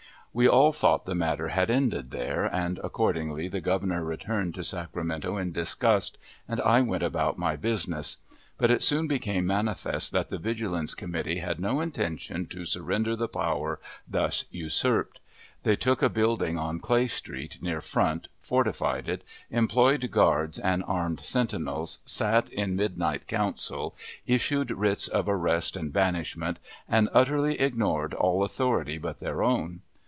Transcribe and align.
We 0.33 0.47
all 0.47 0.71
thought 0.71 1.03
the 1.03 1.13
matter 1.13 1.49
had 1.49 1.69
ended 1.69 2.09
there, 2.11 2.45
and 2.45 2.79
accordingly 2.85 3.49
the 3.49 3.59
Governor 3.59 4.01
returned 4.01 4.55
to 4.55 4.63
Sacramento 4.63 5.35
in 5.35 5.51
disgust, 5.51 6.17
and 6.47 6.61
I 6.61 6.79
went 6.79 7.03
about 7.03 7.37
my 7.37 7.57
business. 7.57 8.15
But 8.57 8.71
it 8.71 8.81
soon 8.81 9.09
became 9.09 9.45
manifest 9.45 10.13
that 10.13 10.29
the 10.29 10.37
Vigilance 10.37 10.93
Committee 10.95 11.39
had 11.39 11.59
no 11.59 11.81
intention 11.81 12.45
to 12.45 12.63
surrender 12.63 13.17
the 13.17 13.27
power 13.27 13.81
thus 14.07 14.45
usurped. 14.51 15.19
They 15.63 15.75
took 15.75 16.01
a 16.01 16.07
building 16.07 16.57
on 16.57 16.79
Clay 16.79 17.09
Street, 17.09 17.57
near 17.61 17.81
Front, 17.81 18.29
fortified 18.39 19.09
it, 19.09 19.25
employed 19.49 20.09
guards 20.11 20.59
and 20.59 20.81
armed 20.87 21.19
sentinels, 21.19 21.99
sat 22.05 22.47
in 22.53 22.77
midnight 22.77 23.27
council, 23.27 23.97
issued 24.25 24.71
writs 24.71 25.09
of 25.09 25.27
arrest 25.27 25.75
and 25.75 25.91
banishment, 25.91 26.57
and 26.87 27.09
utterly 27.11 27.59
ignored 27.59 28.13
all 28.13 28.45
authority 28.45 28.97
but 28.97 29.17
their 29.17 29.43
own. 29.43 29.81